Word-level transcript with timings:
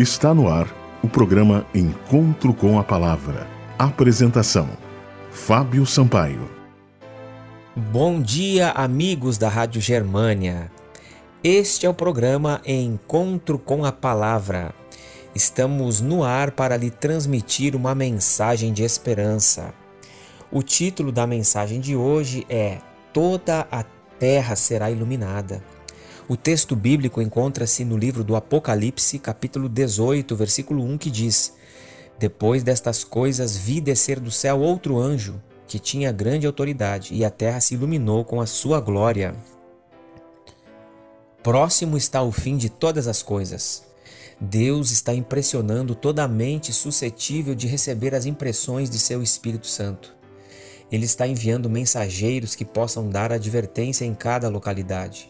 Está 0.00 0.32
no 0.32 0.48
ar 0.48 0.66
o 1.02 1.08
programa 1.10 1.66
Encontro 1.74 2.54
com 2.54 2.78
a 2.78 2.82
Palavra. 2.82 3.46
Apresentação: 3.78 4.66
Fábio 5.30 5.84
Sampaio. 5.84 6.48
Bom 7.76 8.18
dia, 8.18 8.70
amigos 8.70 9.36
da 9.36 9.50
Rádio 9.50 9.78
Germânia. 9.78 10.72
Este 11.44 11.84
é 11.84 11.90
o 11.90 11.92
programa 11.92 12.62
Encontro 12.64 13.58
com 13.58 13.84
a 13.84 13.92
Palavra. 13.92 14.74
Estamos 15.34 16.00
no 16.00 16.24
ar 16.24 16.52
para 16.52 16.78
lhe 16.78 16.90
transmitir 16.90 17.76
uma 17.76 17.94
mensagem 17.94 18.72
de 18.72 18.82
esperança. 18.82 19.74
O 20.50 20.62
título 20.62 21.12
da 21.12 21.26
mensagem 21.26 21.78
de 21.78 21.94
hoje 21.94 22.46
é 22.48 22.78
Toda 23.12 23.68
a 23.70 23.84
Terra 24.18 24.56
será 24.56 24.90
iluminada. 24.90 25.62
O 26.30 26.36
texto 26.36 26.76
bíblico 26.76 27.20
encontra-se 27.20 27.84
no 27.84 27.96
livro 27.96 28.22
do 28.22 28.36
Apocalipse, 28.36 29.18
capítulo 29.18 29.68
18, 29.68 30.36
versículo 30.36 30.84
1, 30.84 30.96
que 30.96 31.10
diz: 31.10 31.54
Depois 32.20 32.62
destas 32.62 33.02
coisas 33.02 33.56
vi 33.56 33.80
descer 33.80 34.20
do 34.20 34.30
céu 34.30 34.60
outro 34.60 34.96
anjo, 34.96 35.42
que 35.66 35.80
tinha 35.80 36.12
grande 36.12 36.46
autoridade, 36.46 37.12
e 37.12 37.24
a 37.24 37.30
terra 37.30 37.60
se 37.60 37.74
iluminou 37.74 38.24
com 38.24 38.40
a 38.40 38.46
sua 38.46 38.80
glória. 38.80 39.34
Próximo 41.42 41.96
está 41.96 42.22
o 42.22 42.30
fim 42.30 42.56
de 42.56 42.70
todas 42.70 43.08
as 43.08 43.24
coisas. 43.24 43.82
Deus 44.40 44.92
está 44.92 45.12
impressionando 45.12 45.96
toda 45.96 46.22
a 46.22 46.28
mente 46.28 46.72
suscetível 46.72 47.56
de 47.56 47.66
receber 47.66 48.14
as 48.14 48.24
impressões 48.24 48.88
de 48.88 49.00
seu 49.00 49.20
Espírito 49.20 49.66
Santo. 49.66 50.14
Ele 50.92 51.06
está 51.06 51.26
enviando 51.26 51.68
mensageiros 51.68 52.54
que 52.54 52.64
possam 52.64 53.10
dar 53.10 53.32
advertência 53.32 54.04
em 54.04 54.14
cada 54.14 54.48
localidade. 54.48 55.28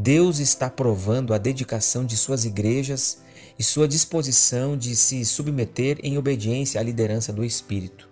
Deus 0.00 0.38
está 0.38 0.70
provando 0.70 1.34
a 1.34 1.38
dedicação 1.38 2.04
de 2.04 2.16
suas 2.16 2.44
igrejas 2.44 3.18
e 3.58 3.64
sua 3.64 3.88
disposição 3.88 4.76
de 4.76 4.94
se 4.94 5.24
submeter 5.24 5.98
em 6.04 6.16
obediência 6.16 6.80
à 6.80 6.84
liderança 6.84 7.32
do 7.32 7.44
Espírito. 7.44 8.08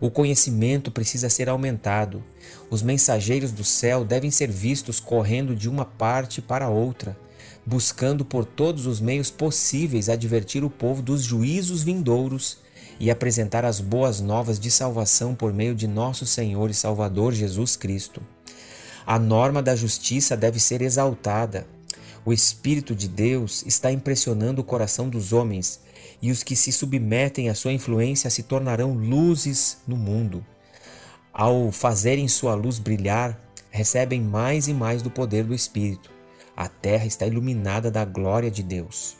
O 0.00 0.10
conhecimento 0.10 0.90
precisa 0.90 1.28
ser 1.28 1.50
aumentado. 1.50 2.24
Os 2.70 2.80
mensageiros 2.80 3.52
do 3.52 3.62
céu 3.62 4.06
devem 4.06 4.30
ser 4.30 4.50
vistos 4.50 5.00
correndo 5.00 5.54
de 5.54 5.68
uma 5.68 5.84
parte 5.84 6.40
para 6.40 6.70
outra, 6.70 7.14
buscando 7.66 8.24
por 8.24 8.46
todos 8.46 8.86
os 8.86 8.98
meios 8.98 9.30
possíveis 9.30 10.08
advertir 10.08 10.64
o 10.64 10.70
povo 10.70 11.02
dos 11.02 11.22
juízos 11.22 11.82
vindouros 11.82 12.56
e 12.98 13.10
apresentar 13.10 13.66
as 13.66 13.82
boas 13.82 14.18
novas 14.18 14.58
de 14.58 14.70
salvação 14.70 15.34
por 15.34 15.52
meio 15.52 15.74
de 15.74 15.86
nosso 15.86 16.24
Senhor 16.24 16.70
e 16.70 16.74
Salvador 16.74 17.34
Jesus 17.34 17.76
Cristo. 17.76 18.22
A 19.10 19.18
norma 19.18 19.62
da 19.62 19.74
justiça 19.74 20.36
deve 20.36 20.60
ser 20.60 20.82
exaltada. 20.82 21.66
O 22.26 22.30
Espírito 22.30 22.94
de 22.94 23.08
Deus 23.08 23.64
está 23.66 23.90
impressionando 23.90 24.60
o 24.60 24.64
coração 24.64 25.08
dos 25.08 25.32
homens 25.32 25.80
e 26.20 26.30
os 26.30 26.42
que 26.42 26.54
se 26.54 26.70
submetem 26.70 27.48
à 27.48 27.54
sua 27.54 27.72
influência 27.72 28.28
se 28.28 28.42
tornarão 28.42 28.92
luzes 28.92 29.78
no 29.88 29.96
mundo. 29.96 30.44
Ao 31.32 31.72
fazerem 31.72 32.28
sua 32.28 32.54
luz 32.54 32.78
brilhar, 32.78 33.40
recebem 33.70 34.20
mais 34.20 34.68
e 34.68 34.74
mais 34.74 35.00
do 35.00 35.10
poder 35.10 35.44
do 35.44 35.54
Espírito. 35.54 36.10
A 36.54 36.68
terra 36.68 37.06
está 37.06 37.26
iluminada 37.26 37.90
da 37.90 38.04
glória 38.04 38.50
de 38.50 38.62
Deus. 38.62 39.16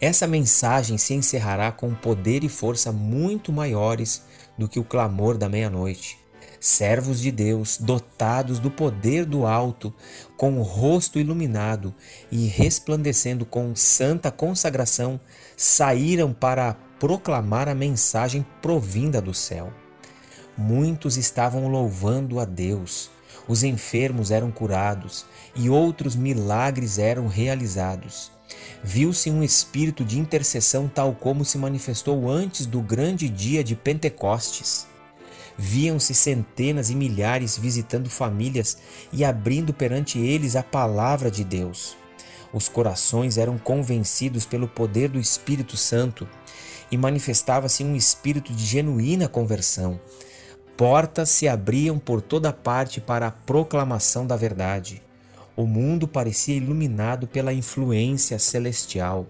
Essa 0.00 0.26
mensagem 0.26 0.98
se 0.98 1.14
encerrará 1.14 1.70
com 1.70 1.94
poder 1.94 2.42
e 2.42 2.48
força 2.48 2.90
muito 2.90 3.52
maiores 3.52 4.24
do 4.58 4.68
que 4.68 4.80
o 4.80 4.84
clamor 4.84 5.38
da 5.38 5.48
meia-noite 5.48 6.25
servos 6.60 7.20
de 7.20 7.30
Deus, 7.30 7.78
dotados 7.78 8.58
do 8.58 8.70
poder 8.70 9.24
do 9.24 9.46
alto, 9.46 9.92
com 10.36 10.58
o 10.58 10.62
rosto 10.62 11.18
iluminado 11.18 11.94
e 12.30 12.46
resplandecendo 12.46 13.44
com 13.44 13.74
santa 13.74 14.30
consagração, 14.30 15.20
saíram 15.56 16.32
para 16.32 16.74
proclamar 16.98 17.68
a 17.68 17.74
mensagem 17.74 18.44
provinda 18.60 19.20
do 19.20 19.34
céu. 19.34 19.72
Muitos 20.56 21.16
estavam 21.16 21.68
louvando 21.68 22.40
a 22.40 22.44
Deus, 22.44 23.10
os 23.46 23.62
enfermos 23.62 24.30
eram 24.30 24.50
curados 24.50 25.26
e 25.54 25.68
outros 25.68 26.16
milagres 26.16 26.98
eram 26.98 27.26
realizados. 27.26 28.32
Viu-se 28.82 29.30
um 29.30 29.42
espírito 29.42 30.04
de 30.04 30.18
intercessão 30.18 30.88
tal 30.88 31.14
como 31.14 31.44
se 31.44 31.58
manifestou 31.58 32.28
antes 32.28 32.66
do 32.66 32.80
grande 32.80 33.28
dia 33.28 33.62
de 33.62 33.74
Pentecostes. 33.74 34.86
Viam-se 35.58 36.14
centenas 36.14 36.90
e 36.90 36.94
milhares 36.94 37.56
visitando 37.56 38.10
famílias 38.10 38.76
e 39.12 39.24
abrindo 39.24 39.72
perante 39.72 40.18
eles 40.18 40.54
a 40.54 40.62
palavra 40.62 41.30
de 41.30 41.42
Deus. 41.42 41.96
Os 42.52 42.68
corações 42.68 43.38
eram 43.38 43.58
convencidos 43.58 44.44
pelo 44.44 44.68
poder 44.68 45.08
do 45.08 45.18
Espírito 45.18 45.76
Santo 45.76 46.28
e 46.90 46.96
manifestava-se 46.96 47.82
um 47.82 47.96
espírito 47.96 48.52
de 48.52 48.64
genuína 48.64 49.28
conversão. 49.28 49.98
Portas 50.76 51.30
se 51.30 51.48
abriam 51.48 51.98
por 51.98 52.20
toda 52.20 52.52
parte 52.52 53.00
para 53.00 53.26
a 53.26 53.30
proclamação 53.30 54.26
da 54.26 54.36
verdade. 54.36 55.02
O 55.56 55.66
mundo 55.66 56.06
parecia 56.06 56.54
iluminado 56.54 57.26
pela 57.26 57.52
influência 57.52 58.38
celestial. 58.38 59.26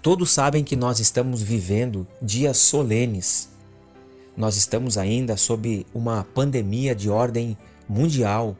Todos 0.00 0.30
sabem 0.30 0.62
que 0.62 0.76
nós 0.76 1.00
estamos 1.00 1.42
vivendo 1.42 2.06
dias 2.22 2.58
solenes 2.58 3.50
nós 4.38 4.56
estamos 4.56 4.96
ainda 4.96 5.36
sob 5.36 5.84
uma 5.92 6.22
pandemia 6.22 6.94
de 6.94 7.10
ordem 7.10 7.58
mundial. 7.88 8.56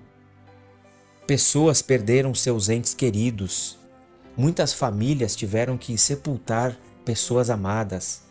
Pessoas 1.25 1.81
perderam 1.81 2.35
seus 2.35 2.69
entes 2.69 2.93
queridos. 2.93 3.79
Muitas 4.37 4.75
famílias 4.75 5.37
tiveram 5.37 5.79
que 5.79 5.97
sepultar 5.97 6.77
pessoas 7.05 7.49
amadas. 7.49 8.23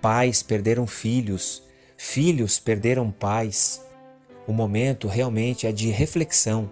Pais 0.00 0.42
perderam 0.42 0.86
filhos. 0.86 1.62
Filhos 1.98 2.58
perderam 2.58 3.10
pais. 3.10 3.84
O 4.46 4.52
momento 4.54 5.06
realmente 5.06 5.66
é 5.66 5.72
de 5.72 5.90
reflexão. 5.90 6.70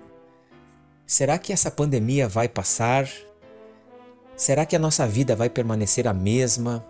Será 1.06 1.36
que 1.36 1.52
essa 1.52 1.70
pandemia 1.70 2.26
vai 2.26 2.48
passar? 2.48 3.06
Será 4.34 4.64
que 4.64 4.74
a 4.74 4.78
nossa 4.78 5.06
vida 5.06 5.36
vai 5.36 5.50
permanecer 5.50 6.08
a 6.08 6.14
mesma? 6.14 6.82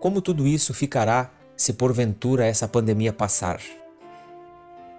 Como 0.00 0.20
tudo 0.20 0.48
isso 0.48 0.74
ficará 0.74 1.30
se 1.56 1.72
porventura 1.72 2.46
essa 2.46 2.68
pandemia 2.68 3.12
passar? 3.12 3.60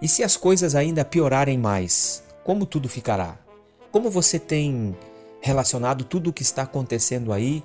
E 0.02 0.08
se 0.08 0.22
as 0.22 0.36
coisas 0.36 0.74
ainda 0.74 1.04
piorarem 1.04 1.58
mais, 1.58 2.22
como 2.44 2.66
tudo 2.66 2.88
ficará? 2.88 3.36
Como 3.90 4.10
você 4.10 4.38
tem 4.38 4.96
relacionado 5.40 6.04
tudo 6.04 6.30
o 6.30 6.32
que 6.32 6.42
está 6.42 6.62
acontecendo 6.62 7.32
aí 7.32 7.62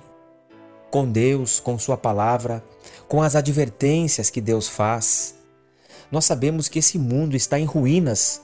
com 0.90 1.10
Deus, 1.10 1.58
com 1.60 1.78
Sua 1.78 1.96
palavra, 1.96 2.62
com 3.08 3.22
as 3.22 3.34
advertências 3.34 4.30
que 4.30 4.40
Deus 4.40 4.68
faz? 4.68 5.34
Nós 6.10 6.24
sabemos 6.24 6.68
que 6.68 6.78
esse 6.78 6.98
mundo 6.98 7.36
está 7.36 7.58
em 7.58 7.64
ruínas 7.64 8.42